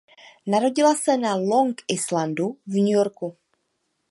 Narodila 0.51 0.93
se 1.01 1.13
na 1.17 1.35
Long 1.37 1.75
Islandu 1.97 2.59
v 2.67 2.73
New 2.75 2.93
Yorku. 2.99 3.37